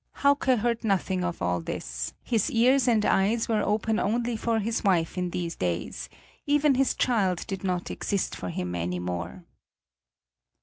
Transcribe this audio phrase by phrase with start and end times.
[0.23, 4.83] Hauke heard nothing of all this; his ears and eyes were open only for his
[4.83, 6.09] wife in these days,
[6.47, 9.45] even his child did not exist for him any more.